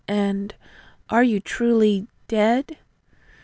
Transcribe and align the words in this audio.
And 0.07 0.55
"Are 1.11 1.23
you 1.23 1.39
truly... 1.39 2.07
DEAD?" 2.27 2.79